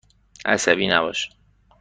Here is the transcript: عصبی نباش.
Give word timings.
عصبی 0.45 0.87
نباش. 0.87 1.29